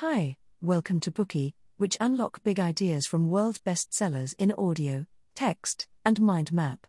Hi, 0.00 0.36
welcome 0.60 1.00
to 1.00 1.10
Bookey, 1.10 1.54
which 1.78 1.96
unlock 2.02 2.42
big 2.44 2.60
ideas 2.60 3.06
from 3.06 3.30
world 3.30 3.60
bestsellers 3.64 4.34
in 4.38 4.52
audio, 4.58 5.06
text, 5.34 5.88
and 6.04 6.20
mind 6.20 6.52
map. 6.52 6.86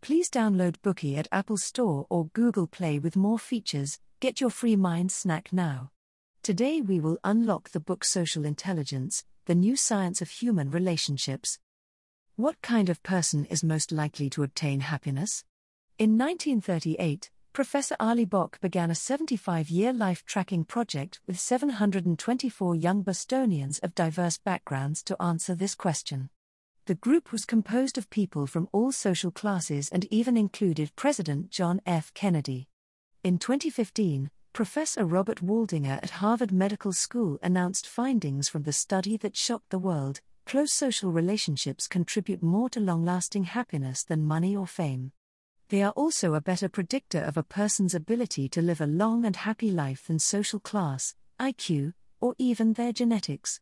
Please 0.00 0.30
download 0.30 0.76
Bookey 0.82 1.18
at 1.18 1.28
Apple 1.30 1.58
Store 1.58 2.06
or 2.08 2.30
Google 2.32 2.66
Play 2.66 2.98
with 2.98 3.14
more 3.14 3.38
features. 3.38 3.98
Get 4.20 4.40
your 4.40 4.48
free 4.48 4.74
mind 4.74 5.12
snack 5.12 5.52
now. 5.52 5.90
Today 6.42 6.80
we 6.80 6.98
will 6.98 7.18
unlock 7.22 7.72
the 7.72 7.78
book 7.78 8.04
Social 8.04 8.46
Intelligence: 8.46 9.26
The 9.44 9.54
New 9.54 9.76
Science 9.76 10.22
of 10.22 10.30
Human 10.30 10.70
Relationships. 10.70 11.58
What 12.36 12.62
kind 12.62 12.88
of 12.88 13.02
person 13.02 13.44
is 13.50 13.62
most 13.62 13.92
likely 13.92 14.30
to 14.30 14.42
obtain 14.42 14.80
happiness? 14.80 15.44
In 15.98 16.16
1938, 16.16 17.30
Professor 17.56 17.96
Arlie 17.98 18.26
Bock 18.26 18.60
began 18.60 18.90
a 18.90 18.94
75 18.94 19.70
year 19.70 19.90
life 19.90 20.26
tracking 20.26 20.62
project 20.62 21.20
with 21.26 21.40
724 21.40 22.74
young 22.74 23.00
Bostonians 23.00 23.78
of 23.78 23.94
diverse 23.94 24.36
backgrounds 24.36 25.02
to 25.04 25.22
answer 25.22 25.54
this 25.54 25.74
question. 25.74 26.28
The 26.84 26.96
group 26.96 27.32
was 27.32 27.46
composed 27.46 27.96
of 27.96 28.10
people 28.10 28.46
from 28.46 28.68
all 28.72 28.92
social 28.92 29.30
classes 29.30 29.88
and 29.88 30.04
even 30.10 30.36
included 30.36 30.94
President 30.96 31.50
John 31.50 31.80
F. 31.86 32.12
Kennedy. 32.12 32.68
In 33.24 33.38
2015, 33.38 34.30
Professor 34.52 35.06
Robert 35.06 35.42
Waldinger 35.42 35.98
at 36.02 36.20
Harvard 36.20 36.52
Medical 36.52 36.92
School 36.92 37.38
announced 37.42 37.86
findings 37.86 38.50
from 38.50 38.64
the 38.64 38.72
study 38.74 39.16
that 39.16 39.34
shocked 39.34 39.70
the 39.70 39.78
world 39.78 40.20
close 40.44 40.74
social 40.74 41.10
relationships 41.10 41.88
contribute 41.88 42.42
more 42.42 42.68
to 42.68 42.80
long 42.80 43.02
lasting 43.02 43.44
happiness 43.44 44.04
than 44.04 44.26
money 44.26 44.54
or 44.54 44.66
fame. 44.66 45.12
They 45.68 45.82
are 45.82 45.92
also 45.92 46.34
a 46.34 46.40
better 46.40 46.68
predictor 46.68 47.18
of 47.18 47.36
a 47.36 47.42
person's 47.42 47.94
ability 47.94 48.48
to 48.50 48.62
live 48.62 48.80
a 48.80 48.86
long 48.86 49.24
and 49.24 49.34
happy 49.34 49.70
life 49.70 50.06
than 50.06 50.20
social 50.20 50.60
class, 50.60 51.16
IQ, 51.40 51.92
or 52.20 52.36
even 52.38 52.74
their 52.74 52.92
genetics. 52.92 53.60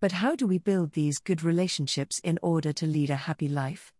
But 0.00 0.12
how 0.12 0.34
do 0.34 0.46
we 0.46 0.56
build 0.56 0.92
these 0.92 1.18
good 1.18 1.42
relationships 1.42 2.18
in 2.24 2.38
order 2.40 2.72
to 2.72 2.86
lead 2.86 3.10
a 3.10 3.16
happy 3.16 3.48
life? 3.48 3.92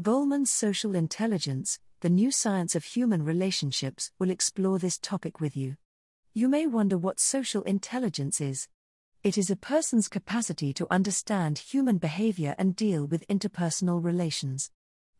Goleman's 0.00 0.50
Social 0.50 0.94
Intelligence, 0.94 1.78
the 2.00 2.08
new 2.08 2.30
science 2.30 2.74
of 2.74 2.84
human 2.84 3.22
relationships, 3.22 4.10
will 4.18 4.30
explore 4.30 4.78
this 4.78 4.98
topic 4.98 5.40
with 5.40 5.54
you. 5.54 5.76
You 6.32 6.48
may 6.48 6.66
wonder 6.66 6.96
what 6.96 7.20
social 7.20 7.62
intelligence 7.64 8.40
is. 8.40 8.68
It 9.22 9.36
is 9.36 9.50
a 9.50 9.56
person's 9.56 10.08
capacity 10.08 10.72
to 10.72 10.86
understand 10.90 11.58
human 11.58 11.98
behavior 11.98 12.54
and 12.56 12.74
deal 12.74 13.04
with 13.04 13.28
interpersonal 13.28 14.02
relations. 14.02 14.70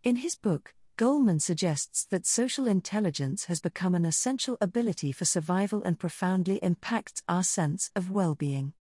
In 0.02 0.16
his 0.16 0.36
book, 0.36 0.74
Goleman 0.98 1.40
suggests 1.40 2.04
that 2.10 2.26
social 2.26 2.66
intelligence 2.66 3.46
has 3.46 3.60
become 3.60 3.94
an 3.94 4.04
essential 4.04 4.58
ability 4.60 5.10
for 5.10 5.24
survival 5.24 5.82
and 5.82 5.98
profoundly 5.98 6.56
impacts 6.56 7.22
our 7.28 7.42
sense 7.42 7.90
of 7.96 8.10
well 8.10 8.34
being. 8.34 8.74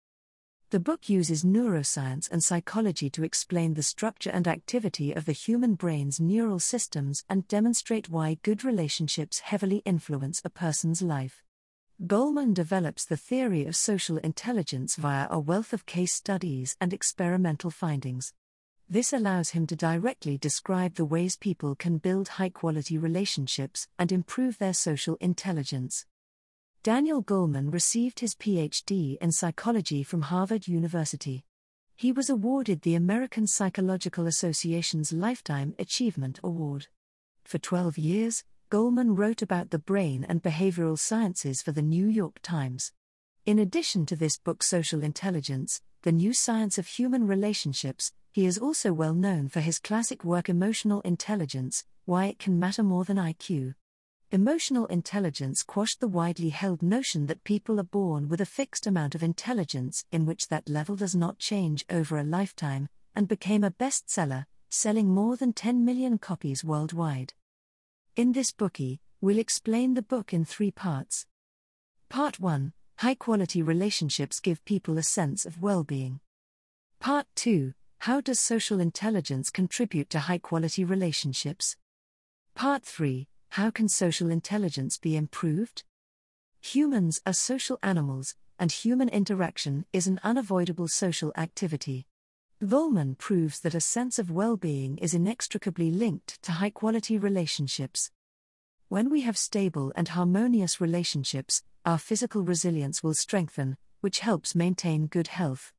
The 0.70 0.80
book 0.80 1.08
uses 1.08 1.44
neuroscience 1.44 2.30
and 2.30 2.42
psychology 2.42 3.10
to 3.10 3.24
explain 3.24 3.74
the 3.74 3.82
structure 3.82 4.30
and 4.30 4.48
activity 4.48 5.12
of 5.12 5.24
the 5.24 5.32
human 5.32 5.74
brain's 5.74 6.20
neural 6.20 6.58
systems 6.58 7.24
and 7.28 7.46
demonstrate 7.48 8.08
why 8.08 8.38
good 8.42 8.64
relationships 8.64 9.40
heavily 9.40 9.82
influence 9.84 10.42
a 10.44 10.50
person's 10.50 11.02
life. 11.02 11.42
Goleman 12.06 12.54
develops 12.54 13.04
the 13.04 13.16
theory 13.16 13.66
of 13.66 13.76
social 13.76 14.16
intelligence 14.18 14.96
via 14.96 15.28
a 15.30 15.38
wealth 15.38 15.72
of 15.72 15.86
case 15.86 16.12
studies 16.12 16.76
and 16.80 16.92
experimental 16.92 17.70
findings. 17.70 18.32
This 18.92 19.12
allows 19.12 19.50
him 19.50 19.68
to 19.68 19.76
directly 19.76 20.36
describe 20.36 20.96
the 20.96 21.04
ways 21.04 21.36
people 21.36 21.76
can 21.76 21.98
build 21.98 22.26
high 22.26 22.48
quality 22.48 22.98
relationships 22.98 23.86
and 24.00 24.10
improve 24.10 24.58
their 24.58 24.74
social 24.74 25.16
intelligence. 25.20 26.06
Daniel 26.82 27.22
Goleman 27.22 27.72
received 27.72 28.18
his 28.18 28.34
PhD 28.34 29.16
in 29.18 29.30
psychology 29.30 30.02
from 30.02 30.22
Harvard 30.22 30.66
University. 30.66 31.44
He 31.94 32.10
was 32.10 32.28
awarded 32.28 32.82
the 32.82 32.96
American 32.96 33.46
Psychological 33.46 34.26
Association's 34.26 35.12
Lifetime 35.12 35.72
Achievement 35.78 36.40
Award. 36.42 36.88
For 37.44 37.58
12 37.58 37.96
years, 37.96 38.42
Goleman 38.72 39.16
wrote 39.16 39.40
about 39.40 39.70
the 39.70 39.78
brain 39.78 40.26
and 40.28 40.42
behavioral 40.42 40.98
sciences 40.98 41.62
for 41.62 41.70
the 41.70 41.80
New 41.80 42.06
York 42.06 42.40
Times. 42.42 42.90
In 43.46 43.60
addition 43.60 44.04
to 44.06 44.16
this 44.16 44.36
book, 44.36 44.64
Social 44.64 45.04
Intelligence, 45.04 45.80
The 46.02 46.10
New 46.10 46.32
Science 46.32 46.76
of 46.76 46.88
Human 46.88 47.28
Relationships, 47.28 48.12
he 48.32 48.46
is 48.46 48.58
also 48.58 48.92
well 48.92 49.14
known 49.14 49.48
for 49.48 49.60
his 49.60 49.78
classic 49.78 50.24
work 50.24 50.48
Emotional 50.48 51.00
Intelligence 51.00 51.84
Why 52.04 52.26
It 52.26 52.38
Can 52.38 52.58
Matter 52.58 52.84
More 52.84 53.04
Than 53.04 53.16
IQ. 53.16 53.74
Emotional 54.30 54.86
intelligence 54.86 55.64
quashed 55.64 55.98
the 55.98 56.06
widely 56.06 56.50
held 56.50 56.80
notion 56.80 57.26
that 57.26 57.42
people 57.42 57.80
are 57.80 57.84
born 57.84 58.28
with 58.28 58.40
a 58.40 58.46
fixed 58.46 58.86
amount 58.86 59.16
of 59.16 59.24
intelligence 59.24 60.04
in 60.12 60.26
which 60.26 60.46
that 60.46 60.68
level 60.68 60.94
does 60.94 61.16
not 61.16 61.38
change 61.38 61.84
over 61.90 62.16
a 62.16 62.22
lifetime, 62.22 62.88
and 63.16 63.26
became 63.26 63.64
a 63.64 63.72
bestseller, 63.72 64.46
selling 64.68 65.08
more 65.08 65.36
than 65.36 65.52
10 65.52 65.84
million 65.84 66.16
copies 66.16 66.62
worldwide. 66.62 67.34
In 68.14 68.30
this 68.30 68.52
bookie, 68.52 69.00
we'll 69.20 69.38
explain 69.38 69.94
the 69.94 70.02
book 70.02 70.32
in 70.32 70.44
three 70.44 70.70
parts. 70.70 71.26
Part 72.08 72.38
1 72.38 72.72
High 72.98 73.14
quality 73.16 73.62
relationships 73.62 74.40
give 74.40 74.64
people 74.64 74.98
a 74.98 75.02
sense 75.02 75.44
of 75.44 75.60
well 75.60 75.82
being. 75.82 76.20
Part 77.00 77.26
2 77.34 77.72
how 78.04 78.18
does 78.18 78.40
social 78.40 78.80
intelligence 78.80 79.50
contribute 79.50 80.08
to 80.08 80.20
high 80.20 80.38
quality 80.38 80.84
relationships? 80.84 81.76
Part 82.54 82.82
3 82.82 83.28
How 83.50 83.70
can 83.70 83.90
social 83.90 84.30
intelligence 84.30 84.96
be 84.96 85.18
improved? 85.18 85.84
Humans 86.62 87.20
are 87.26 87.34
social 87.34 87.78
animals, 87.82 88.36
and 88.58 88.72
human 88.72 89.10
interaction 89.10 89.84
is 89.92 90.06
an 90.06 90.18
unavoidable 90.24 90.88
social 90.88 91.30
activity. 91.36 92.06
Goleman 92.62 93.18
proves 93.18 93.60
that 93.60 93.74
a 93.74 93.82
sense 93.82 94.18
of 94.18 94.30
well 94.30 94.56
being 94.56 94.96
is 94.96 95.12
inextricably 95.12 95.90
linked 95.90 96.42
to 96.42 96.52
high 96.52 96.70
quality 96.70 97.18
relationships. 97.18 98.10
When 98.88 99.10
we 99.10 99.20
have 99.22 99.36
stable 99.36 99.92
and 99.94 100.08
harmonious 100.08 100.80
relationships, 100.80 101.62
our 101.84 101.98
physical 101.98 102.44
resilience 102.44 103.02
will 103.02 103.14
strengthen, 103.14 103.76
which 104.00 104.20
helps 104.20 104.54
maintain 104.54 105.06
good 105.06 105.28
health. 105.28 105.74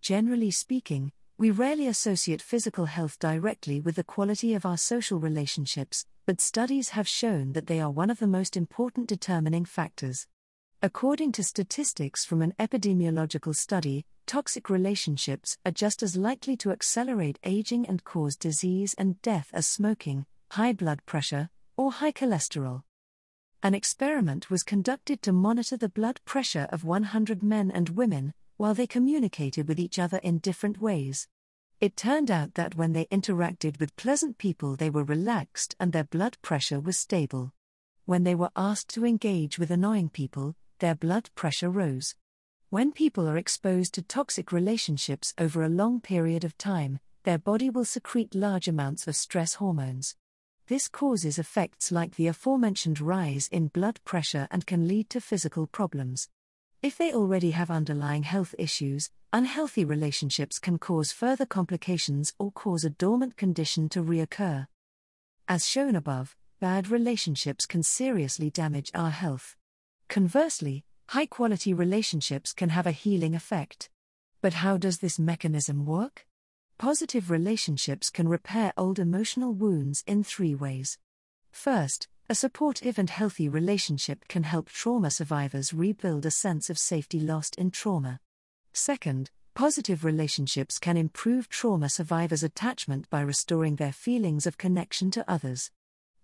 Generally 0.00 0.52
speaking, 0.52 1.12
we 1.38 1.50
rarely 1.50 1.86
associate 1.86 2.40
physical 2.40 2.86
health 2.86 3.18
directly 3.18 3.78
with 3.78 3.96
the 3.96 4.04
quality 4.04 4.54
of 4.54 4.64
our 4.64 4.78
social 4.78 5.18
relationships, 5.18 6.06
but 6.24 6.40
studies 6.40 6.90
have 6.90 7.06
shown 7.06 7.52
that 7.52 7.66
they 7.66 7.78
are 7.78 7.90
one 7.90 8.08
of 8.08 8.18
the 8.18 8.26
most 8.26 8.56
important 8.56 9.06
determining 9.06 9.66
factors. 9.66 10.26
According 10.82 11.32
to 11.32 11.44
statistics 11.44 12.24
from 12.24 12.40
an 12.40 12.54
epidemiological 12.58 13.54
study, 13.54 14.06
toxic 14.26 14.70
relationships 14.70 15.58
are 15.66 15.72
just 15.72 16.02
as 16.02 16.16
likely 16.16 16.56
to 16.56 16.70
accelerate 16.70 17.38
aging 17.44 17.86
and 17.86 18.02
cause 18.02 18.36
disease 18.36 18.94
and 18.96 19.20
death 19.20 19.50
as 19.52 19.66
smoking, 19.66 20.24
high 20.52 20.72
blood 20.72 21.04
pressure, 21.04 21.50
or 21.76 21.92
high 21.92 22.12
cholesterol. 22.12 22.82
An 23.62 23.74
experiment 23.74 24.48
was 24.48 24.62
conducted 24.62 25.20
to 25.20 25.32
monitor 25.32 25.76
the 25.76 25.90
blood 25.90 26.18
pressure 26.24 26.66
of 26.70 26.84
100 26.84 27.42
men 27.42 27.70
and 27.70 27.90
women, 27.90 28.32
while 28.56 28.74
they 28.74 28.86
communicated 28.86 29.68
with 29.68 29.78
each 29.78 29.98
other 29.98 30.18
in 30.18 30.38
different 30.38 30.80
ways. 30.80 31.28
It 31.80 31.96
turned 31.96 32.30
out 32.30 32.54
that 32.54 32.74
when 32.74 32.92
they 32.92 33.04
interacted 33.06 33.78
with 33.78 33.96
pleasant 33.96 34.38
people, 34.38 34.76
they 34.76 34.88
were 34.88 35.04
relaxed 35.04 35.76
and 35.78 35.92
their 35.92 36.04
blood 36.04 36.38
pressure 36.40 36.80
was 36.80 36.98
stable. 36.98 37.52
When 38.06 38.24
they 38.24 38.34
were 38.34 38.50
asked 38.56 38.88
to 38.94 39.04
engage 39.04 39.58
with 39.58 39.70
annoying 39.70 40.08
people, 40.08 40.54
their 40.78 40.94
blood 40.94 41.28
pressure 41.34 41.68
rose. 41.68 42.14
When 42.70 42.92
people 42.92 43.28
are 43.28 43.36
exposed 43.36 43.94
to 43.94 44.02
toxic 44.02 44.52
relationships 44.52 45.34
over 45.38 45.62
a 45.62 45.68
long 45.68 46.00
period 46.00 46.44
of 46.44 46.56
time, 46.56 46.98
their 47.24 47.38
body 47.38 47.68
will 47.68 47.84
secrete 47.84 48.34
large 48.34 48.68
amounts 48.68 49.06
of 49.06 49.16
stress 49.16 49.54
hormones. 49.54 50.16
This 50.68 50.88
causes 50.88 51.38
effects 51.38 51.92
like 51.92 52.16
the 52.16 52.26
aforementioned 52.26 53.00
rise 53.00 53.48
in 53.52 53.68
blood 53.68 54.00
pressure 54.04 54.48
and 54.50 54.66
can 54.66 54.88
lead 54.88 55.10
to 55.10 55.20
physical 55.20 55.66
problems. 55.66 56.28
If 56.86 56.96
they 56.96 57.12
already 57.12 57.50
have 57.50 57.68
underlying 57.68 58.22
health 58.22 58.54
issues, 58.58 59.10
unhealthy 59.32 59.84
relationships 59.84 60.60
can 60.60 60.78
cause 60.78 61.10
further 61.10 61.44
complications 61.44 62.32
or 62.38 62.52
cause 62.52 62.84
a 62.84 62.90
dormant 62.90 63.36
condition 63.36 63.88
to 63.88 64.04
reoccur. 64.04 64.68
As 65.48 65.66
shown 65.66 65.96
above, 65.96 66.36
bad 66.60 66.88
relationships 66.88 67.66
can 67.66 67.82
seriously 67.82 68.50
damage 68.50 68.92
our 68.94 69.10
health. 69.10 69.56
Conversely, 70.08 70.84
high 71.08 71.26
quality 71.26 71.74
relationships 71.74 72.52
can 72.52 72.68
have 72.68 72.86
a 72.86 72.92
healing 72.92 73.34
effect. 73.34 73.90
But 74.40 74.52
how 74.54 74.76
does 74.76 74.98
this 74.98 75.18
mechanism 75.18 75.86
work? 75.86 76.24
Positive 76.78 77.32
relationships 77.32 78.10
can 78.10 78.28
repair 78.28 78.72
old 78.76 79.00
emotional 79.00 79.52
wounds 79.52 80.04
in 80.06 80.22
three 80.22 80.54
ways. 80.54 80.98
First, 81.50 82.06
a 82.28 82.34
supportive 82.34 82.98
and 82.98 83.08
healthy 83.08 83.48
relationship 83.48 84.26
can 84.26 84.42
help 84.42 84.68
trauma 84.68 85.10
survivors 85.10 85.72
rebuild 85.72 86.26
a 86.26 86.30
sense 86.30 86.68
of 86.68 86.76
safety 86.76 87.20
lost 87.20 87.54
in 87.54 87.70
trauma. 87.70 88.18
Second, 88.72 89.30
positive 89.54 90.04
relationships 90.04 90.80
can 90.80 90.96
improve 90.96 91.48
trauma 91.48 91.88
survivors' 91.88 92.42
attachment 92.42 93.08
by 93.10 93.20
restoring 93.20 93.76
their 93.76 93.92
feelings 93.92 94.44
of 94.44 94.58
connection 94.58 95.08
to 95.12 95.30
others. 95.30 95.70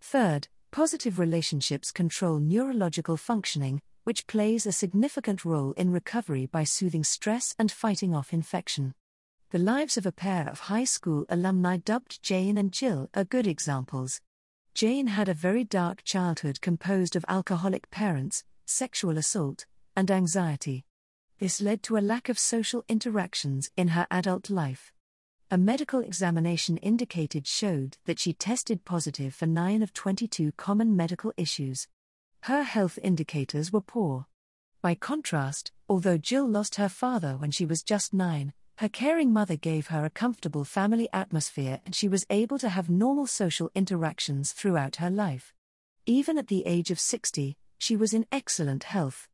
Third, 0.01 0.49
positive 0.73 1.21
relationships 1.21 1.93
control 1.93 2.41
neurological 2.41 3.17
functioning, 3.17 3.81
which 4.03 4.27
plays 4.27 4.67
a 4.67 4.73
significant 4.73 5.45
role 5.45 5.71
in 5.73 5.93
recovery 5.93 6.47
by 6.47 6.65
soothing 6.65 7.05
stress 7.05 7.55
and 7.61 7.71
fighting 7.71 8.13
off 8.13 8.33
infection. 8.33 8.95
The 9.51 9.61
lives 9.61 9.97
of 9.97 10.05
a 10.05 10.13
pair 10.13 10.49
of 10.49 10.61
high 10.61 10.85
school 10.85 11.27
alumni 11.29 11.77
dubbed 11.77 12.21
Jane 12.25 12.59
and 12.59 12.73
Jill 12.73 13.09
are 13.15 13.23
good 13.23 13.47
examples. 13.47 14.21
Jane 14.75 15.09
had 15.09 15.29
a 15.29 15.35
very 15.35 15.65
dark 15.65 16.03
childhood 16.03 16.61
composed 16.63 17.15
of 17.15 17.25
alcoholic 17.29 17.91
parents, 17.91 18.45
sexual 18.65 19.19
assault, 19.19 19.67
and 19.95 20.11
anxiety. 20.11 20.87
This 21.39 21.61
led 21.61 21.83
to 21.85 21.99
a 21.99 22.01
lack 22.01 22.29
of 22.31 22.39
social 22.39 22.83
interactions 22.89 23.71
in 23.77 23.89
her 23.89 24.07
adult 24.11 24.49
life. 24.49 24.93
A 25.51 25.59
medical 25.59 26.01
examination 26.01 26.79
indicated 26.79 27.47
showed 27.47 27.99
that 28.07 28.19
she 28.19 28.33
tested 28.33 28.87
positive 28.87 29.35
for 29.35 29.47
9 29.47 29.83
of 29.83 29.93
22 29.93 30.53
common 30.53 30.97
medical 30.97 31.35
issues. 31.37 31.87
Her 32.45 32.63
health 32.63 32.99
indicators 33.03 33.71
were 33.73 33.83
poor. 33.83 34.27
By 34.81 34.95
contrast, 34.95 35.71
although 35.87 36.17
Jill 36.17 36.49
lost 36.49 36.77
her 36.77 36.89
father 36.89 37.37
when 37.37 37.51
she 37.51 37.67
was 37.67 37.83
just 37.83 38.15
9, 38.15 38.55
her 38.77 38.89
caring 38.89 39.33
mother 39.33 39.57
gave 39.57 39.89
her 39.89 40.05
a 40.05 40.11
comfortable 40.11 40.65
family 40.65 41.09
atmosphere 41.13 41.81
and 41.85 41.95
she 41.95 42.09
was 42.09 42.27
able 42.31 42.59
to 42.59 42.69
have 42.69 42.89
normal 42.89 43.27
social 43.27 43.71
interactions 43.75 44.53
throughout 44.53 44.97
her 44.97 45.11
life. 45.11 45.53
Even 46.07 46.39
at 46.39 46.49
the 46.49 46.67
age 46.67 46.91
of 46.91 46.99
60, 46.99 47.57
she 47.79 47.97
was 47.97 48.13
in 48.13 48.27
excellent 48.33 48.85
health. 48.85 49.29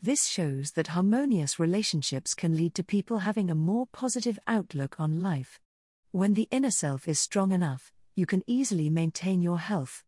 This 0.00 0.26
shows 0.26 0.72
that 0.72 0.88
harmonious 0.88 1.58
relationships 1.58 2.34
can 2.34 2.56
lead 2.56 2.74
to 2.74 2.84
people 2.84 3.18
having 3.18 3.50
a 3.50 3.54
more 3.54 3.86
positive 3.92 4.38
outlook 4.46 4.98
on 4.98 5.20
life. 5.20 5.60
When 6.12 6.34
the 6.34 6.48
inner 6.50 6.70
self 6.70 7.06
is 7.06 7.18
strong 7.18 7.52
enough, 7.52 7.92
you 8.14 8.24
can 8.24 8.42
easily 8.46 8.90
maintain 8.90 9.42
your 9.42 9.58
health. 9.58 10.04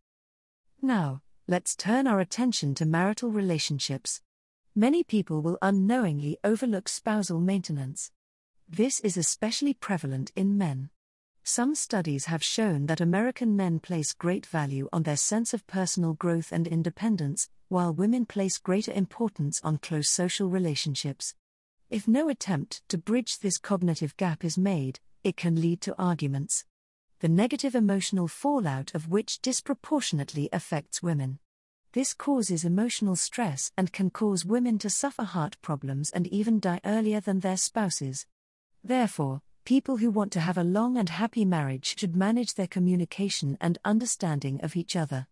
Now, 0.81 1.21
let's 1.47 1.75
turn 1.75 2.07
our 2.07 2.19
attention 2.19 2.73
to 2.75 2.85
marital 2.85 3.29
relationships. 3.29 4.21
Many 4.73 5.03
people 5.03 5.41
will 5.41 5.57
unknowingly 5.61 6.37
overlook 6.43 6.89
spousal 6.89 7.39
maintenance. 7.39 8.11
This 8.73 9.01
is 9.01 9.17
especially 9.17 9.73
prevalent 9.73 10.31
in 10.33 10.57
men. 10.57 10.91
Some 11.43 11.75
studies 11.75 12.27
have 12.27 12.41
shown 12.41 12.85
that 12.85 13.01
American 13.01 13.57
men 13.57 13.79
place 13.81 14.13
great 14.13 14.45
value 14.45 14.87
on 14.93 15.03
their 15.03 15.17
sense 15.17 15.53
of 15.53 15.67
personal 15.67 16.13
growth 16.13 16.53
and 16.53 16.65
independence, 16.65 17.49
while 17.67 17.93
women 17.93 18.25
place 18.25 18.57
greater 18.57 18.93
importance 18.93 19.59
on 19.61 19.79
close 19.79 20.09
social 20.09 20.47
relationships. 20.47 21.35
If 21.89 22.07
no 22.07 22.29
attempt 22.29 22.81
to 22.87 22.97
bridge 22.97 23.39
this 23.39 23.57
cognitive 23.57 24.15
gap 24.15 24.45
is 24.45 24.57
made, 24.57 25.01
it 25.21 25.35
can 25.35 25.59
lead 25.59 25.81
to 25.81 26.01
arguments. 26.01 26.63
The 27.19 27.27
negative 27.27 27.75
emotional 27.75 28.29
fallout 28.29 28.95
of 28.95 29.09
which 29.09 29.41
disproportionately 29.41 30.47
affects 30.53 31.03
women. 31.03 31.39
This 31.91 32.13
causes 32.13 32.63
emotional 32.63 33.17
stress 33.17 33.73
and 33.77 33.91
can 33.91 34.11
cause 34.11 34.45
women 34.45 34.79
to 34.79 34.89
suffer 34.89 35.23
heart 35.23 35.57
problems 35.61 36.09
and 36.09 36.25
even 36.27 36.61
die 36.61 36.79
earlier 36.85 37.19
than 37.19 37.41
their 37.41 37.57
spouses. 37.57 38.25
Therefore, 38.83 39.41
people 39.63 39.97
who 39.97 40.09
want 40.09 40.31
to 40.33 40.39
have 40.39 40.57
a 40.57 40.63
long 40.63 40.97
and 40.97 41.09
happy 41.09 41.45
marriage 41.45 41.97
should 41.99 42.15
manage 42.15 42.55
their 42.55 42.67
communication 42.67 43.57
and 43.61 43.77
understanding 43.85 44.59
of 44.61 44.75
each 44.75 44.95
other. 44.95 45.27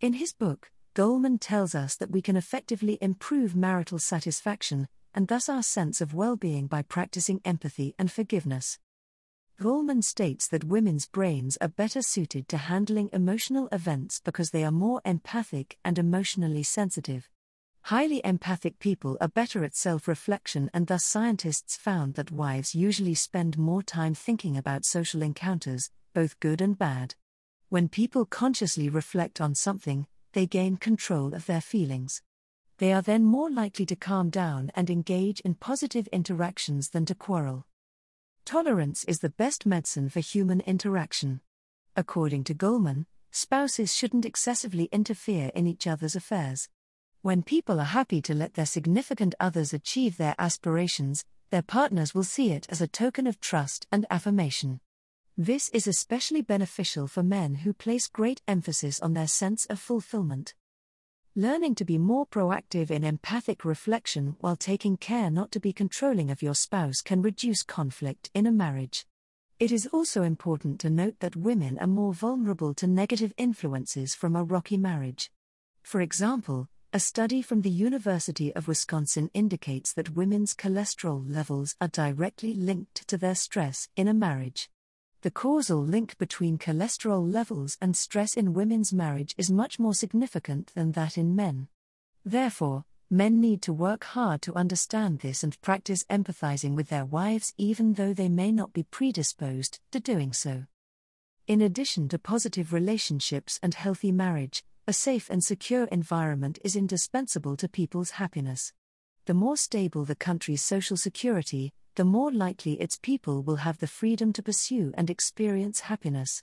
In 0.00 0.14
his 0.14 0.32
book, 0.32 0.70
Goleman 0.94 1.38
tells 1.40 1.74
us 1.74 1.96
that 1.96 2.10
we 2.10 2.22
can 2.22 2.36
effectively 2.36 2.98
improve 3.00 3.56
marital 3.56 3.98
satisfaction, 3.98 4.88
and 5.14 5.28
thus 5.28 5.48
our 5.48 5.62
sense 5.62 6.00
of 6.00 6.14
well 6.14 6.36
being 6.36 6.66
by 6.66 6.82
practicing 6.82 7.40
empathy 7.44 7.94
and 7.98 8.10
forgiveness. 8.10 8.78
Goleman 9.60 10.02
states 10.02 10.48
that 10.48 10.64
women's 10.64 11.06
brains 11.06 11.56
are 11.60 11.68
better 11.68 12.02
suited 12.02 12.48
to 12.48 12.56
handling 12.56 13.08
emotional 13.12 13.68
events 13.70 14.20
because 14.24 14.50
they 14.50 14.64
are 14.64 14.72
more 14.72 15.00
empathic 15.04 15.78
and 15.84 15.96
emotionally 15.96 16.64
sensitive. 16.64 17.28
Highly 17.88 18.22
empathic 18.24 18.78
people 18.78 19.18
are 19.20 19.28
better 19.28 19.62
at 19.62 19.76
self 19.76 20.08
reflection, 20.08 20.70
and 20.72 20.86
thus 20.86 21.04
scientists 21.04 21.76
found 21.76 22.14
that 22.14 22.30
wives 22.32 22.74
usually 22.74 23.12
spend 23.12 23.58
more 23.58 23.82
time 23.82 24.14
thinking 24.14 24.56
about 24.56 24.86
social 24.86 25.20
encounters, 25.20 25.90
both 26.14 26.40
good 26.40 26.62
and 26.62 26.78
bad. 26.78 27.14
When 27.68 27.90
people 27.90 28.24
consciously 28.24 28.88
reflect 28.88 29.38
on 29.38 29.54
something, 29.54 30.06
they 30.32 30.46
gain 30.46 30.78
control 30.78 31.34
of 31.34 31.44
their 31.44 31.60
feelings. 31.60 32.22
They 32.78 32.90
are 32.90 33.02
then 33.02 33.22
more 33.22 33.50
likely 33.50 33.84
to 33.84 33.96
calm 33.96 34.30
down 34.30 34.72
and 34.74 34.88
engage 34.88 35.40
in 35.40 35.52
positive 35.52 36.06
interactions 36.06 36.88
than 36.88 37.04
to 37.04 37.14
quarrel. 37.14 37.66
Tolerance 38.46 39.04
is 39.04 39.18
the 39.18 39.28
best 39.28 39.66
medicine 39.66 40.08
for 40.08 40.20
human 40.20 40.60
interaction. 40.62 41.42
According 41.94 42.44
to 42.44 42.54
Goleman, 42.54 43.04
spouses 43.30 43.94
shouldn't 43.94 44.24
excessively 44.24 44.88
interfere 44.90 45.50
in 45.54 45.66
each 45.66 45.86
other's 45.86 46.16
affairs. 46.16 46.70
When 47.24 47.42
people 47.42 47.80
are 47.80 47.84
happy 47.84 48.20
to 48.20 48.34
let 48.34 48.52
their 48.52 48.66
significant 48.66 49.34
others 49.40 49.72
achieve 49.72 50.18
their 50.18 50.34
aspirations, 50.38 51.24
their 51.48 51.62
partners 51.62 52.14
will 52.14 52.22
see 52.22 52.50
it 52.50 52.66
as 52.68 52.82
a 52.82 52.86
token 52.86 53.26
of 53.26 53.40
trust 53.40 53.86
and 53.90 54.04
affirmation. 54.10 54.80
This 55.34 55.70
is 55.70 55.86
especially 55.86 56.42
beneficial 56.42 57.06
for 57.06 57.22
men 57.22 57.54
who 57.54 57.72
place 57.72 58.08
great 58.08 58.42
emphasis 58.46 59.00
on 59.00 59.14
their 59.14 59.26
sense 59.26 59.64
of 59.70 59.80
fulfillment. 59.80 60.52
Learning 61.34 61.74
to 61.76 61.84
be 61.86 61.96
more 61.96 62.26
proactive 62.26 62.90
in 62.90 63.04
empathic 63.04 63.64
reflection 63.64 64.36
while 64.40 64.54
taking 64.54 64.98
care 64.98 65.30
not 65.30 65.50
to 65.52 65.60
be 65.60 65.72
controlling 65.72 66.30
of 66.30 66.42
your 66.42 66.54
spouse 66.54 67.00
can 67.00 67.22
reduce 67.22 67.62
conflict 67.62 68.28
in 68.34 68.46
a 68.46 68.52
marriage. 68.52 69.06
It 69.58 69.72
is 69.72 69.86
also 69.86 70.24
important 70.24 70.78
to 70.80 70.90
note 70.90 71.20
that 71.20 71.36
women 71.36 71.78
are 71.78 71.86
more 71.86 72.12
vulnerable 72.12 72.74
to 72.74 72.86
negative 72.86 73.32
influences 73.38 74.14
from 74.14 74.36
a 74.36 74.44
rocky 74.44 74.76
marriage. 74.76 75.30
For 75.82 76.02
example, 76.02 76.68
a 76.94 77.00
study 77.00 77.42
from 77.42 77.62
the 77.62 77.70
University 77.70 78.54
of 78.54 78.68
Wisconsin 78.68 79.28
indicates 79.34 79.92
that 79.92 80.14
women's 80.14 80.54
cholesterol 80.54 81.24
levels 81.28 81.74
are 81.80 81.88
directly 81.88 82.54
linked 82.54 83.08
to 83.08 83.18
their 83.18 83.34
stress 83.34 83.88
in 83.96 84.06
a 84.06 84.14
marriage. 84.14 84.70
The 85.22 85.32
causal 85.32 85.82
link 85.82 86.16
between 86.18 86.56
cholesterol 86.56 87.28
levels 87.28 87.76
and 87.80 87.96
stress 87.96 88.34
in 88.34 88.54
women's 88.54 88.92
marriage 88.92 89.34
is 89.36 89.50
much 89.50 89.80
more 89.80 89.92
significant 89.92 90.70
than 90.76 90.92
that 90.92 91.18
in 91.18 91.34
men. 91.34 91.66
Therefore, 92.24 92.84
men 93.10 93.40
need 93.40 93.60
to 93.62 93.72
work 93.72 94.04
hard 94.04 94.40
to 94.42 94.54
understand 94.54 95.18
this 95.18 95.42
and 95.42 95.60
practice 95.62 96.04
empathizing 96.04 96.76
with 96.76 96.90
their 96.90 97.04
wives 97.04 97.54
even 97.58 97.94
though 97.94 98.14
they 98.14 98.28
may 98.28 98.52
not 98.52 98.72
be 98.72 98.84
predisposed 98.84 99.80
to 99.90 99.98
doing 99.98 100.32
so. 100.32 100.66
In 101.48 101.60
addition 101.60 102.08
to 102.10 102.20
positive 102.20 102.72
relationships 102.72 103.58
and 103.64 103.74
healthy 103.74 104.12
marriage, 104.12 104.62
a 104.86 104.92
safe 104.92 105.30
and 105.30 105.42
secure 105.42 105.84
environment 105.84 106.58
is 106.62 106.76
indispensable 106.76 107.56
to 107.56 107.68
people's 107.68 108.10
happiness. 108.10 108.74
The 109.24 109.32
more 109.32 109.56
stable 109.56 110.04
the 110.04 110.14
country's 110.14 110.60
social 110.60 110.98
security, 110.98 111.72
the 111.94 112.04
more 112.04 112.30
likely 112.30 112.74
its 112.74 112.98
people 113.00 113.42
will 113.42 113.56
have 113.56 113.78
the 113.78 113.86
freedom 113.86 114.30
to 114.34 114.42
pursue 114.42 114.92
and 114.94 115.08
experience 115.08 115.80
happiness. 115.80 116.42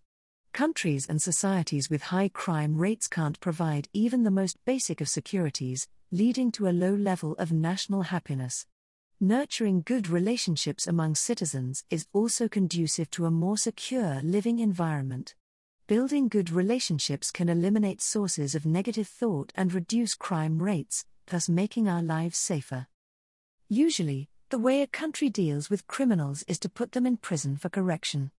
Countries 0.53 1.05
and 1.07 1.21
societies 1.21 1.87
with 1.89 2.01
high 2.03 2.29
crime 2.29 2.77
rates 2.77 3.07
can't 3.07 3.39
provide 3.39 3.89
even 3.93 4.23
the 4.23 4.31
most 4.31 4.57
basic 4.65 5.01
of 5.01 5.09
securities, 5.09 5.87
leading 6.11 6.51
to 6.53 6.67
a 6.67 6.73
low 6.73 6.95
level 6.95 7.33
of 7.33 7.51
national 7.51 8.03
happiness. 8.03 8.65
Nurturing 9.19 9.83
good 9.85 10.09
relationships 10.09 10.87
among 10.87 11.13
citizens 11.13 11.83
is 11.91 12.07
also 12.11 12.47
conducive 12.47 13.11
to 13.11 13.27
a 13.27 13.31
more 13.31 13.55
secure 13.55 14.19
living 14.23 14.57
environment. 14.57 15.35
Building 15.91 16.29
good 16.29 16.49
relationships 16.49 17.31
can 17.31 17.49
eliminate 17.49 18.01
sources 18.01 18.55
of 18.55 18.65
negative 18.65 19.09
thought 19.09 19.51
and 19.55 19.73
reduce 19.73 20.15
crime 20.15 20.63
rates, 20.63 21.03
thus 21.27 21.49
making 21.49 21.89
our 21.89 22.01
lives 22.01 22.37
safer. 22.37 22.87
Usually, 23.67 24.29
the 24.51 24.57
way 24.57 24.81
a 24.81 24.87
country 24.87 25.27
deals 25.29 25.69
with 25.69 25.87
criminals 25.87 26.43
is 26.47 26.59
to 26.59 26.69
put 26.69 26.93
them 26.93 27.05
in 27.05 27.17
prison 27.17 27.57
for 27.57 27.67
correction. 27.67 28.31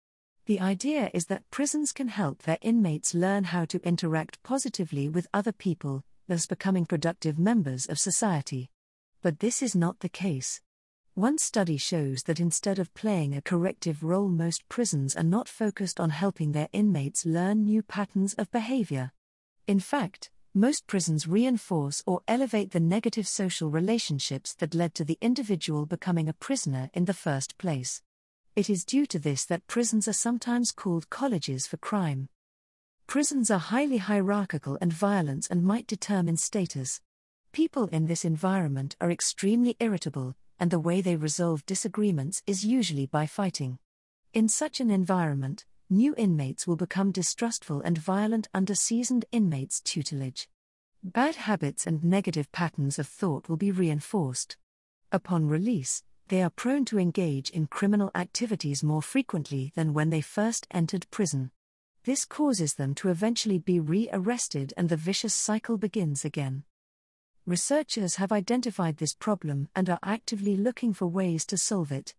The 0.46 0.62
idea 0.62 1.12
is 1.13 1.25
that 1.25 1.51
prisons 1.51 1.91
can 1.91 2.08
help 2.08 2.43
their 2.43 2.58
inmates 2.62 3.13
learn 3.13 3.43
how 3.43 3.65
to 3.65 3.86
interact 3.86 4.41
positively 4.43 5.10
with 5.10 5.27
other 5.34 5.51
people, 5.51 6.05
thus 6.29 6.46
becoming 6.46 6.86
productive 6.86 7.38
members 7.38 7.86
of 7.86 8.00
society. 8.00 8.70
But 9.22 9.41
this 9.41 9.62
is 9.62 9.75
not 9.75 10.00
the 10.00 10.08
case. 10.08 10.62
One 11.15 11.38
study 11.38 11.75
shows 11.75 12.24
that 12.24 12.39
instead 12.39 12.80
of 12.80 12.94
playing 12.94 13.36
a 13.36 13.41
corrective 13.41 14.01
role, 14.01 14.30
most 14.30 14.68
prisons 14.70 15.13
are 15.13 15.24
not 15.24 15.50
focused 15.50 16.00
on 16.00 16.10
helping 16.10 16.53
their 16.53 16.70
inmates 16.72 17.25
learn 17.25 17.65
new 17.65 17.84
patterns 17.84 18.34
of 18.36 18.50
behavior. 18.50 19.12
In 19.68 19.82
fact, 19.82 20.32
most 20.53 20.88
prisons 20.88 21.27
reinforce 21.27 22.01
or 22.08 22.22
elevate 22.30 22.72
the 22.72 22.80
negative 22.80 23.27
social 23.27 23.70
relationships 23.70 24.53
that 24.56 24.74
led 24.74 24.96
to 24.96 25.03
the 25.03 25.18
individual 25.20 25.86
becoming 25.86 26.30
a 26.30 26.34
prisoner 26.34 26.89
in 26.94 27.03
the 27.03 27.13
first 27.13 27.58
place. 27.58 28.01
It 28.56 28.70
is 28.70 28.86
due 28.86 29.06
to 29.08 29.20
this 29.20 29.44
that 29.46 29.68
prisons 29.68 30.08
are 30.08 30.13
sometimes 30.13 30.72
called 30.72 31.10
colleges 31.10 31.68
for 31.68 31.75
crime. 31.75 32.30
Prisons 33.06 33.51
are 33.51 33.60
highly 33.60 33.98
hierarchical 33.98 34.77
and 34.80 34.94
violent 34.94 35.50
and 35.51 35.62
might 35.62 35.88
determine 35.88 36.38
status. 36.38 37.01
People 37.51 37.88
in 37.88 38.06
this 38.06 38.24
environment 38.24 38.96
are 39.01 39.12
extremely 39.12 39.75
irritable, 39.82 40.36
and 40.62 40.70
the 40.70 40.80
way 40.80 41.01
they 41.01 41.15
resolve 41.15 41.65
disagreements 41.65 42.44
is 42.46 42.63
usually 42.63 43.08
by 43.08 43.25
fighting. 43.25 43.80
In 44.32 44.48
such 44.48 44.80
an 44.80 44.91
environment, 44.91 45.65
new 45.89 46.13
inmates 46.18 46.68
will 46.68 46.75
become 46.75 47.12
distrustful 47.12 47.82
and 47.82 47.98
violent 47.98 48.48
under 48.53 48.75
seasoned 48.75 49.25
inmates' 49.32 49.82
tutelage. 49.82 50.48
Bad 51.03 51.36
habits 51.36 51.88
and 51.88 52.03
negative 52.03 52.51
patterns 52.51 53.00
of 53.00 53.08
thought 53.08 53.50
will 53.50 53.58
be 53.58 53.72
reinforced. 53.72 54.56
Upon 55.12 55.48
release, 55.48 56.03
they 56.27 56.44
are 56.44 56.51
prone 56.51 56.86
to 56.86 57.00
engage 57.00 57.50
in 57.50 57.65
criminal 57.65 58.12
activities 58.13 58.84
more 58.84 59.01
frequently 59.01 59.74
than 59.75 59.96
when 59.96 60.12
they 60.12 60.22
first 60.22 60.68
entered 60.70 61.10
prison. 61.10 61.50
This 62.03 62.24
causes 62.24 62.75
them 62.75 62.94
to 62.96 63.10
eventually 63.10 63.58
be 63.58 63.80
re 63.80 64.10
arrested 64.13 64.75
and 64.77 64.89
the 64.89 64.96
vicious 64.96 65.34
cycle 65.34 65.80
begins 65.80 66.24
again. 66.24 66.65
Researchers 67.48 68.17
have 68.17 68.31
identified 68.31 68.98
this 68.98 69.15
problem 69.15 69.67
and 69.75 69.89
are 69.89 70.00
actively 70.03 70.55
looking 70.55 70.93
for 70.93 71.07
ways 71.07 71.43
to 71.48 71.57
solve 71.57 71.91
it. 71.91 72.13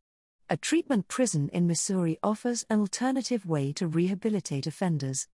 A 0.50 0.57
treatment 0.57 1.07
prison 1.07 1.49
in 1.52 1.69
Missouri 1.69 2.19
offers 2.25 2.67
an 2.69 2.81
alternative 2.81 3.47
way 3.47 3.73
to 3.75 3.87
rehabilitate 3.87 4.67
offenders. 4.67 5.29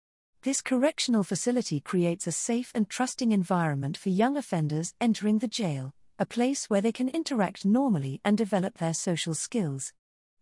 This 0.42 0.62
correctional 0.62 1.22
facility 1.22 1.80
creates 1.80 2.26
a 2.26 2.32
safe 2.32 2.72
and 2.74 2.88
trusting 2.88 3.30
environment 3.30 3.98
for 3.98 4.08
young 4.08 4.38
offenders 4.38 4.94
entering 5.02 5.38
the 5.38 5.48
jail, 5.48 5.92
a 6.18 6.24
place 6.24 6.70
where 6.70 6.80
they 6.80 6.92
can 6.92 7.10
interact 7.10 7.66
normally 7.66 8.22
and 8.24 8.38
develop 8.38 8.78
their 8.78 8.94
social 8.94 9.34
skills. 9.34 9.92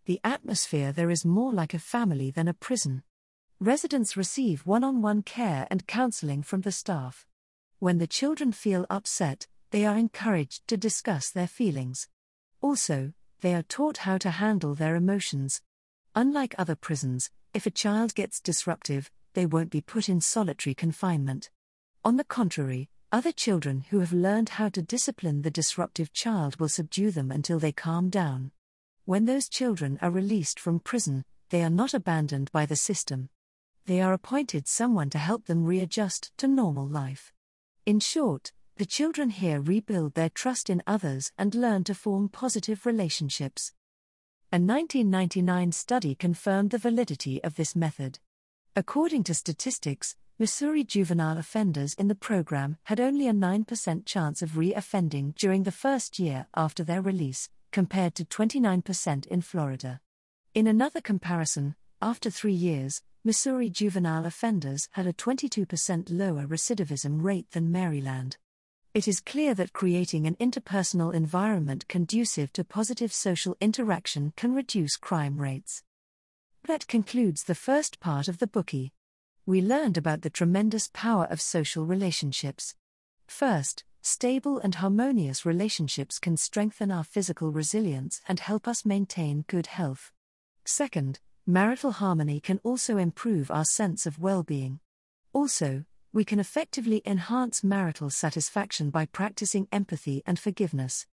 The 0.04 0.20
atmosphere 0.22 0.92
there 0.92 1.10
is 1.10 1.24
more 1.24 1.52
like 1.52 1.74
a 1.74 1.80
family 1.80 2.30
than 2.30 2.46
a 2.46 2.54
prison. 2.54 3.02
Residents 3.58 4.16
receive 4.16 4.66
one 4.66 4.84
on 4.84 5.02
one 5.02 5.22
care 5.22 5.66
and 5.68 5.86
counseling 5.86 6.42
from 6.44 6.60
the 6.60 6.72
staff. 6.72 7.26
When 7.82 7.98
the 7.98 8.06
children 8.06 8.52
feel 8.52 8.86
upset, 8.90 9.48
they 9.72 9.84
are 9.84 9.98
encouraged 9.98 10.68
to 10.68 10.76
discuss 10.76 11.30
their 11.30 11.48
feelings. 11.48 12.06
Also, 12.60 13.12
they 13.40 13.56
are 13.56 13.64
taught 13.64 14.06
how 14.06 14.18
to 14.18 14.30
handle 14.30 14.76
their 14.76 14.94
emotions. 14.94 15.62
Unlike 16.14 16.54
other 16.56 16.76
prisons, 16.76 17.28
if 17.52 17.66
a 17.66 17.72
child 17.72 18.14
gets 18.14 18.40
disruptive, 18.40 19.10
they 19.34 19.46
won't 19.46 19.70
be 19.70 19.80
put 19.80 20.08
in 20.08 20.20
solitary 20.20 20.74
confinement. 20.74 21.50
On 22.04 22.18
the 22.18 22.22
contrary, 22.22 22.88
other 23.10 23.32
children 23.32 23.80
who 23.90 23.98
have 23.98 24.12
learned 24.12 24.50
how 24.50 24.68
to 24.68 24.80
discipline 24.80 25.42
the 25.42 25.50
disruptive 25.50 26.12
child 26.12 26.60
will 26.60 26.68
subdue 26.68 27.10
them 27.10 27.32
until 27.32 27.58
they 27.58 27.72
calm 27.72 28.10
down. 28.10 28.52
When 29.06 29.24
those 29.24 29.48
children 29.48 29.98
are 30.00 30.12
released 30.12 30.60
from 30.60 30.78
prison, 30.78 31.24
they 31.50 31.64
are 31.64 31.68
not 31.68 31.94
abandoned 31.94 32.52
by 32.52 32.64
the 32.64 32.76
system 32.76 33.28
they 33.86 34.00
are 34.00 34.12
appointed 34.12 34.68
someone 34.68 35.10
to 35.10 35.18
help 35.18 35.46
them 35.46 35.64
readjust 35.64 36.30
to 36.36 36.46
normal 36.46 36.86
life. 36.86 37.32
In 37.84 37.98
short, 37.98 38.52
the 38.76 38.86
children 38.86 39.30
here 39.30 39.60
rebuild 39.60 40.14
their 40.14 40.28
trust 40.28 40.70
in 40.70 40.84
others 40.86 41.32
and 41.36 41.52
learn 41.52 41.82
to 41.84 41.96
form 41.96 42.28
positive 42.28 42.86
relationships. 42.86 43.72
A 44.52 44.60
1999 44.60 45.72
study 45.72 46.14
confirmed 46.14 46.70
the 46.70 46.78
validity 46.78 47.42
of 47.42 47.56
this 47.56 47.74
method. 47.74 48.20
According 48.76 49.24
to 49.24 49.34
statistics, 49.34 50.14
Missouri 50.38 50.84
juvenile 50.84 51.38
offenders 51.38 51.94
in 51.94 52.06
the 52.06 52.14
program 52.14 52.76
had 52.84 53.00
only 53.00 53.26
a 53.26 53.32
9% 53.32 54.06
chance 54.06 54.42
of 54.42 54.56
re 54.56 54.72
offending 54.72 55.34
during 55.36 55.64
the 55.64 55.72
first 55.72 56.20
year 56.20 56.46
after 56.54 56.84
their 56.84 57.02
release, 57.02 57.48
compared 57.72 58.14
to 58.14 58.24
29% 58.24 59.26
in 59.26 59.40
Florida. 59.40 60.00
In 60.54 60.68
another 60.68 61.00
comparison, 61.00 61.74
after 62.00 62.30
three 62.30 62.54
years, 62.54 63.02
Missouri 63.24 63.70
juvenile 63.70 64.26
offenders 64.26 64.88
had 64.92 65.06
a 65.06 65.12
22% 65.12 66.08
lower 66.10 66.44
recidivism 66.44 67.22
rate 67.22 67.48
than 67.52 67.70
Maryland. 67.70 68.36
It 68.94 69.06
is 69.06 69.20
clear 69.20 69.54
that 69.54 69.72
creating 69.72 70.26
an 70.26 70.34
interpersonal 70.40 71.14
environment 71.14 71.86
conducive 71.86 72.52
to 72.54 72.64
positive 72.64 73.12
social 73.12 73.56
interaction 73.60 74.32
can 74.34 74.56
reduce 74.56 74.96
crime 74.96 75.40
rates. 75.40 75.84
That 76.64 76.88
concludes 76.88 77.44
the 77.44 77.54
first 77.54 78.00
part 78.00 78.26
of 78.26 78.38
the 78.38 78.48
bookie. 78.48 78.92
We 79.46 79.62
learned 79.62 79.96
about 79.96 80.22
the 80.22 80.30
tremendous 80.30 80.90
power 80.92 81.26
of 81.26 81.40
social 81.40 81.86
relationships. 81.86 82.74
First, 83.28 83.84
stable 84.00 84.58
and 84.58 84.74
harmonious 84.74 85.46
relationships 85.46 86.18
can 86.18 86.36
strengthen 86.36 86.90
our 86.90 87.04
physical 87.04 87.52
resilience 87.52 88.20
and 88.26 88.40
help 88.40 88.66
us 88.66 88.84
maintain 88.84 89.44
good 89.46 89.68
health. 89.68 90.10
Second, 90.64 91.20
marital 91.46 91.92
harmony 91.92 92.38
can 92.40 92.60
also 92.62 92.96
improve 92.96 93.50
our 93.50 93.64
sense 93.64 94.06
of 94.06 94.20
well 94.20 94.42
being. 94.42 94.78
Also, 95.32 95.84
we 96.12 96.24
can 96.24 96.38
effectively 96.38 97.02
enhance 97.04 97.64
marital 97.64 98.10
satisfaction 98.10 98.90
by 98.90 99.06
practicing 99.06 99.66
empathy 99.72 100.22
and 100.26 100.38
forgiveness. 100.38 101.06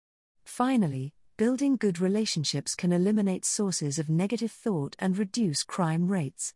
Finally, 0.44 1.14
building 1.36 1.76
good 1.76 2.00
relationships 2.00 2.74
can 2.74 2.92
eliminate 2.92 3.44
sources 3.44 3.98
of 3.98 4.10
negative 4.10 4.50
thought 4.50 4.96
and 4.98 5.16
reduce 5.16 5.62
crime 5.62 6.08
rates. 6.08 6.52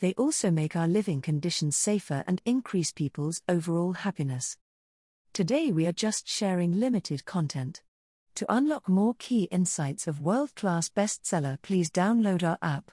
They 0.00 0.12
also 0.14 0.50
make 0.50 0.76
our 0.76 0.86
living 0.86 1.20
conditions 1.20 1.76
safer 1.76 2.22
and 2.26 2.40
increase 2.44 2.92
people's 2.92 3.42
overall 3.48 3.94
happiness. 3.94 4.56
Today, 5.32 5.72
we 5.72 5.86
are 5.86 5.92
just 5.92 6.28
sharing 6.28 6.78
limited 6.78 7.24
content. 7.24 7.82
To 8.36 8.46
unlock 8.52 8.88
more 8.88 9.14
key 9.18 9.44
insights 9.44 10.06
of 10.06 10.20
world 10.20 10.54
class 10.54 10.88
bestseller, 10.88 11.60
please 11.62 11.90
download 11.90 12.44
our 12.44 12.58
app. 12.62 12.92